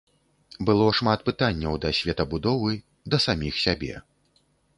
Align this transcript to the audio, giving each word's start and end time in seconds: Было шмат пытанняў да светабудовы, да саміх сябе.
Было 0.69 0.85
шмат 0.99 1.19
пытанняў 1.27 1.77
да 1.83 1.91
светабудовы, 1.99 2.73
да 3.13 3.21
саміх 3.27 3.61
сябе. 3.67 3.93